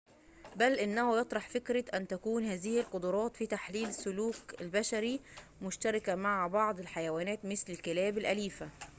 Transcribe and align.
بل 0.55 0.73
إنه 0.73 1.17
يطرح 1.17 1.49
فكرة 1.49 1.85
أن 1.93 2.07
تكون 2.07 2.43
هذه 2.43 2.79
القدرات 2.79 3.35
في 3.37 3.47
تحليل 3.47 3.87
السلوك 3.87 4.61
البشري 4.61 5.19
مشتركة 5.61 6.15
مع 6.15 6.47
بعض 6.47 6.79
الحيوانات 6.79 7.45
مثل 7.45 7.73
الكلاب 7.73 8.17
الأليفة 8.17 8.69